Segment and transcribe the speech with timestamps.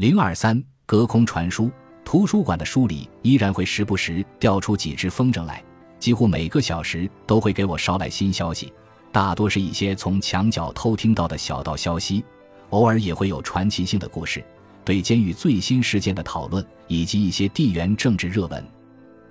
[0.00, 1.70] 零二三隔空传书，
[2.06, 5.62] 图书馆的书里依然会时不时掉出几只风筝来，
[5.98, 8.72] 几乎每个小时都会给我捎来新消息，
[9.12, 12.24] 大多是一些从墙角偷听到的小道消息，
[12.70, 14.42] 偶尔也会有传奇性的故事，
[14.86, 18.66] 对监狱最新事件的讨论以及一些地缘政治热文，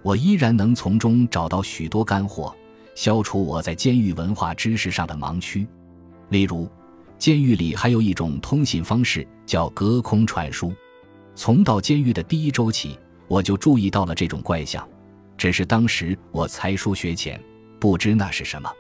[0.04, 2.56] 我依然能从中找到许多干货，
[2.94, 5.68] 消除我在监狱文化知识上的盲区，
[6.30, 6.70] 例如。
[7.20, 10.74] 监狱里还有一种通信方式，叫隔空传书。
[11.36, 12.98] 从到监狱的第一周起，
[13.28, 14.88] 我就注意到了这种怪象。
[15.38, 17.42] 只是当时我才疏学浅，
[17.78, 18.72] 不知那是什么。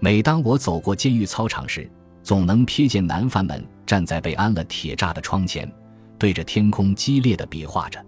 [0.00, 1.88] 每当我走过监狱操场时，
[2.22, 5.70] 总能瞥见男犯们站在被安了铁栅的窗前，
[6.18, 8.02] 对着天空激烈的比划着。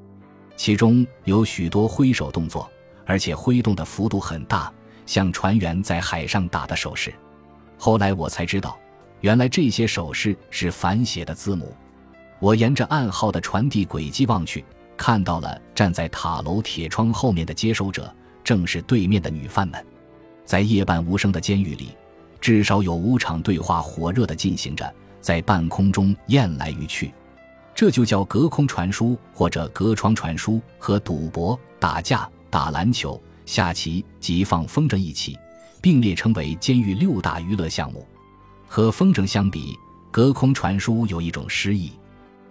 [0.57, 2.71] 其中有许多挥手动作，
[3.05, 4.73] 而且挥动的幅度很大，
[5.05, 7.13] 像船员在海上打的手势。
[7.77, 8.79] 后来我才知道。
[9.21, 11.75] 原来这些手势是反写的字母。
[12.39, 14.65] 我沿着暗号的传递轨迹望去，
[14.97, 19.85] 看到了站在塔楼铁窗后面的接收者，正是对面的女犯们。
[20.45, 21.97] 在夜半无声的监狱里，
[22.41, 27.13] 至少有五场对话火热地进行着，在半空中雁来鱼去。
[27.75, 35.39] 这就叫隔空传书，或者隔窗传书，和赌博、打架、打篮球、下棋及放风筝一起
[35.81, 38.07] 并列，称为监狱六大娱乐项目。
[38.67, 39.79] 和风筝相比，
[40.11, 41.93] 隔空传书有一种诗意。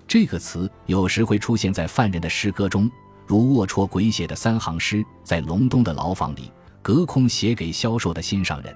[0.08, 2.90] 这个词有时会出现在犯人的诗歌中，
[3.26, 8.76] 如龌龊鬼写的三行诗，在隆冬的牢房里隔空写给消瘦的心上人。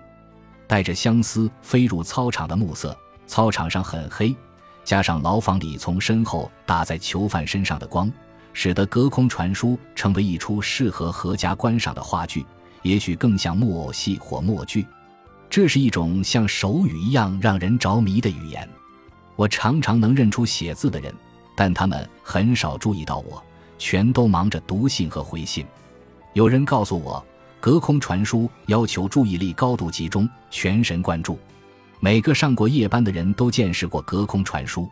[0.67, 2.95] 带着相思飞入操场的暮色，
[3.25, 4.35] 操场上很黑，
[4.83, 8.11] 加上牢房里从身后打在囚犯身上的光，
[8.53, 12.45] 使得隔空传书成为一出适合合家观赏的话剧，
[12.83, 14.85] 也许更像木偶戏或默剧。
[15.49, 18.69] 这是一种像手语一样让人着迷的语言，
[19.35, 21.13] 我常常能认出写字的人，
[21.55, 23.43] 但他们很少注意到我，
[23.79, 25.65] 全都忙着读信和回信。
[26.33, 27.23] 有人告诉我，
[27.59, 31.39] 隔空传书要求注意力高度集中，全神贯注。
[31.99, 34.87] 每个上过夜班的人都见识过隔空传书，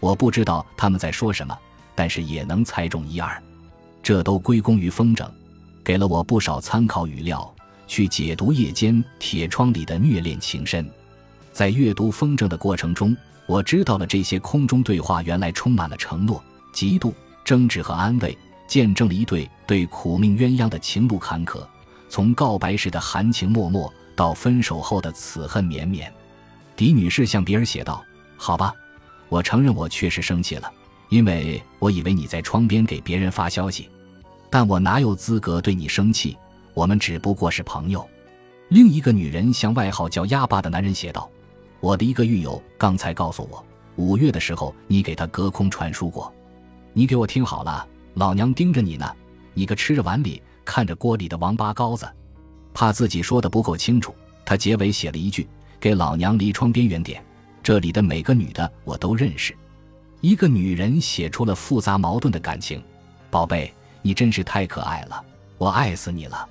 [0.00, 1.56] 我不知道他们在说什么，
[1.94, 3.40] 但是也能猜中一二。
[4.02, 5.28] 这都归功于风筝，
[5.84, 7.54] 给了我不少参考语料。
[7.88, 10.88] 去解读夜间铁窗里的虐恋情深，
[11.52, 13.16] 在阅读风筝的过程中，
[13.46, 16.40] 我知道了这些空中对话原来充满了承诺、
[16.72, 17.12] 嫉妒、
[17.42, 18.36] 争执和安慰，
[18.68, 21.66] 见证了一对对苦命鸳鸯的情路坎坷，
[22.08, 23.80] 从告白时的含情脉脉
[24.14, 26.12] 到分手后的此恨绵绵。
[26.76, 28.04] 狄女士向比尔写道
[28.36, 28.72] ：“好吧，
[29.28, 30.70] 我承认我确实生气了，
[31.08, 33.88] 因为我以为你在窗边给别人发消息，
[34.50, 36.36] 但我哪有资格对你生气？”
[36.78, 38.08] 我们只不过是朋友。
[38.68, 41.28] 另一个女人向外号叫鸭巴的男人写道
[41.82, 43.64] ：“我的一个狱友刚才告诉我，
[43.96, 46.32] 五月的时候你给他隔空传输过。
[46.92, 47.84] 你给我听好了，
[48.14, 49.12] 老娘盯着你呢，
[49.54, 52.08] 你个吃着碗里看着锅里的王八羔子。”
[52.72, 54.14] 怕自己说的不够清楚，
[54.44, 55.48] 他结尾写了一句
[55.80, 57.20] ：“给老娘离窗边远点。”
[57.60, 59.52] 这里的每个女的我都认识。
[60.20, 62.80] 一个女人写出了复杂矛盾的感情
[63.32, 65.20] ：“宝贝，你真是太可爱了，
[65.58, 66.48] 我爱死你了。”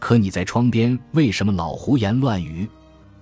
[0.00, 2.68] 可你在窗边为什么老胡言乱语？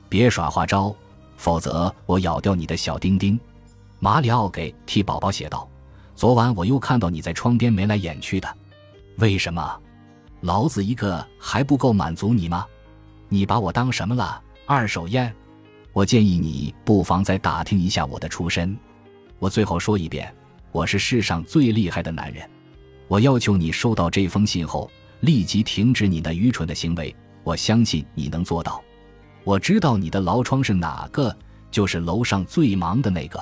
[0.09, 0.94] 别耍花招，
[1.37, 3.39] 否则我咬掉你的小丁丁。
[3.99, 5.69] 马里奥给替宝宝写道
[6.15, 8.49] ：“昨晚我又看到你在窗边眉来眼去的，
[9.16, 9.78] 为什么？
[10.41, 12.65] 老子一个还不够满足你吗？
[13.28, 14.41] 你把我当什么了？
[14.65, 15.34] 二手烟？
[15.93, 18.75] 我建议你不妨再打听一下我的出身。
[19.41, 20.33] 我最后说一遍，
[20.71, 22.49] 我是世上最厉害的男人。
[23.09, 24.89] 我要求你收到这封信后。”
[25.21, 27.15] 立即停止你那愚蠢的行为！
[27.45, 28.83] 我相信你能做到。
[29.43, 31.34] 我知道你的牢窗是哪个，
[31.71, 33.41] 就是楼上最忙的那个。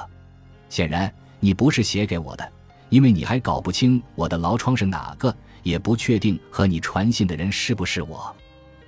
[0.68, 2.52] 显然，你不是写给我的，
[2.88, 8.34] 因为你还搞不清我的牢窗是哪个，也不确定和你传信的人是不是我。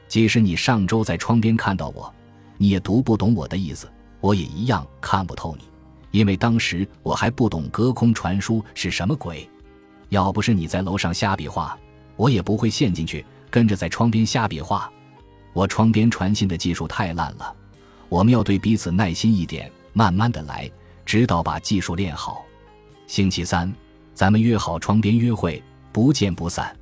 [0.07, 2.13] 即使你上周在窗边看到我，
[2.57, 3.91] 你也读不懂我的意思，
[4.21, 5.65] 我也一样看不透你，
[6.13, 9.49] 因为当时我还不懂隔空传书是什么鬼。
[10.11, 11.77] 要不是你在楼上瞎比划。
[12.19, 14.93] 我也不会陷进去，跟着在窗边瞎比划。
[15.53, 17.55] 我窗边传信的技术太烂了，
[18.09, 20.69] 我们要对彼此耐心一点，慢慢的来，
[21.07, 22.45] 直到把技术练好。
[23.07, 23.73] 星期三，
[24.15, 25.63] 咱们约好窗边约会，
[25.93, 26.77] 不见不散。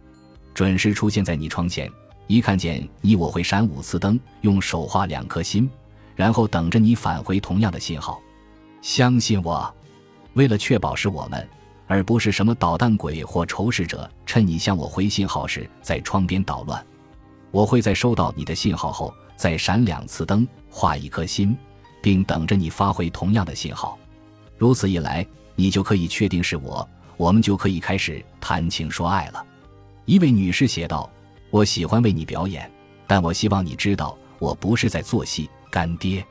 [0.55, 1.91] 准时出现在你窗前，
[2.27, 5.71] 一看见你，我会闪五次灯，用手画两颗心，
[6.15, 8.19] 然后等着你返回同样的信号。
[8.81, 9.73] 相信我，
[10.33, 11.47] 为了确保是我们。
[11.87, 16.85] 而不是什么捣蛋鬼或仇视者，趁你向我回信号时在窗边捣乱。
[17.51, 21.57] 我会在收到你的信号后再闪两次灯，画一颗心，
[22.03, 23.99] 并等着你发回同样的信号。
[24.59, 26.87] 如此一来，你就可以确定是我，
[27.17, 29.45] 我们就可以开始谈情说爱了。
[30.05, 31.11] 一位女士写道
[31.51, 32.71] ：“我喜欢为你表演，
[33.07, 36.25] 但我希望你知道，我不是在做戏，干爹。”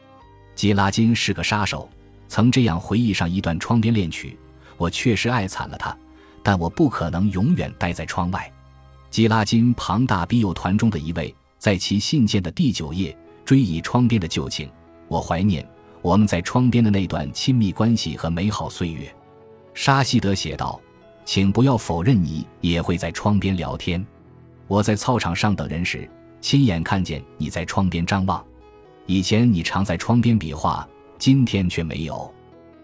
[0.56, 1.90] 基拉金是个杀手，
[2.28, 4.38] 曾这样回忆上一段窗边恋曲
[4.77, 5.95] ：“我确实爱惨了他，
[6.44, 8.51] 但我不可能永远待在窗外。”
[9.10, 14.69] 基拉金庞大笔友团中的一位，在其信件的第九页追忆窗边的旧情
[15.07, 15.66] ：“我怀念
[16.01, 19.10] 我们在窗边的那段亲密关系和美好岁月。”
[19.74, 20.80] 沙希德写道
[21.24, 24.06] ：“请不要否认，你也会在窗边聊天。
[24.68, 26.10] 我在操场上等人时，
[26.42, 28.44] 亲眼看见你在窗边张望。
[29.06, 30.88] 以前你常在窗边比划，
[31.18, 32.33] 今天却没有。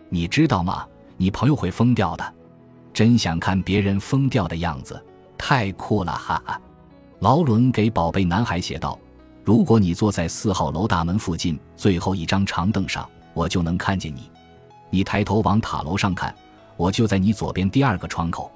[0.10, 0.86] 你知道吗？
[1.22, 2.34] 你朋友会疯掉的。
[2.92, 5.00] 真想看别人疯掉的样子，
[5.38, 6.60] 太酷了，哈哈。”
[7.22, 8.98] 劳伦给宝贝男孩写道
[9.46, 14.32] ：“如果你坐在四号楼大门附近最后一张长凳上，我就能看见你。
[14.90, 16.36] 你抬头往塔楼上看。”
[16.76, 18.52] 我就在你左边第二个窗口，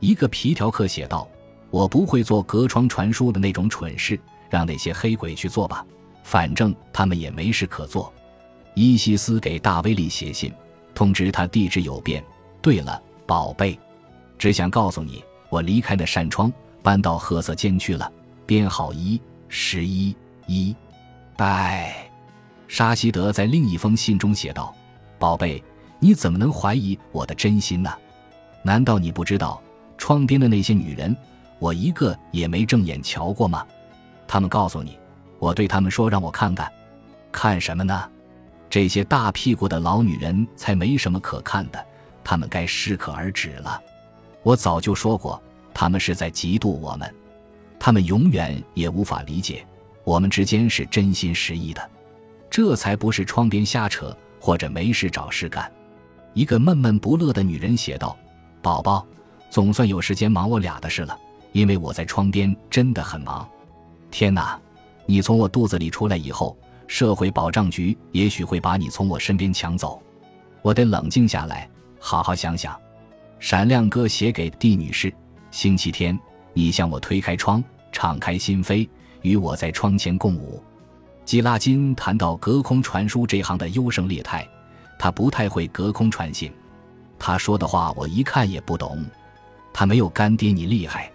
[0.00, 1.28] 一个皮条客写道
[1.68, 4.18] ：“我不会做隔窗传书的那种蠢事，
[4.48, 5.84] 让那些黑鬼去做吧，
[6.22, 8.10] 反正他们也没事可做。”
[8.72, 10.50] 伊西斯给大威利写信，
[10.98, 12.24] 通知他地址有变。
[12.60, 13.78] 对了，宝贝，
[14.36, 16.52] 只想告诉你，我离开那扇窗，
[16.82, 18.10] 搬到褐色监区了，
[18.44, 20.12] 编号一十一
[20.48, 20.74] 一。
[21.36, 22.10] 拜。
[22.66, 24.74] 沙希德在另一封信中写道
[25.20, 25.62] ：“宝贝。”
[26.00, 27.92] 你怎么能怀疑我的真心呢？
[28.62, 29.60] 难道你不知道
[29.96, 31.16] 窗边的那些女人，
[31.60, 33.64] 我一个也没正眼瞧过吗？
[34.26, 34.98] 他们告诉你，
[35.38, 36.72] 我对他们说让我看看，
[37.30, 38.08] 看什么呢？
[38.70, 41.86] 这些大屁股的老女人才没什么可看的，
[42.22, 43.80] 她们该适可而止了。
[44.42, 45.42] 我早就说过，
[45.72, 47.14] 她们是在嫉妒我们，
[47.78, 49.66] 她们永远也无法理解
[50.04, 51.90] 我们之间是真心实意的，
[52.50, 55.70] 这才不是窗边瞎扯或者没事找事干。
[56.34, 58.16] 一个闷闷不乐的女人写道
[58.62, 59.06] ：“宝宝，
[59.50, 61.18] 总算有时间忙我俩的事了，
[61.52, 63.48] 因为我在窗边真的很忙。
[64.10, 64.58] 天哪，
[65.06, 66.56] 你从我肚子里出来以后，
[66.88, 70.02] 社会保障局也许会把你从我身边抢走。
[70.62, 71.70] 我得冷静下来，
[72.00, 72.76] 好好想想。”
[73.38, 75.14] 闪亮哥写给蒂女士
[75.52, 76.18] ：“星期天，
[76.52, 77.62] 你向我推开窗，
[77.92, 78.88] 敞开心扉，
[79.22, 80.60] 与我在窗前共舞。”
[81.24, 84.44] 基拉金谈到隔空传书这行的优胜劣汰。
[84.98, 86.50] 他不太会隔空传信，
[87.20, 89.04] 他说的话我一看也不懂。
[89.72, 91.08] 他没有干爹你厉害。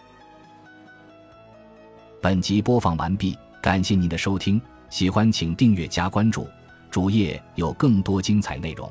[2.22, 4.62] 本集播放完毕，感谢您的收听，
[4.94, 6.48] 喜欢请订阅加关注，
[6.92, 8.88] 主页有更多精彩内容。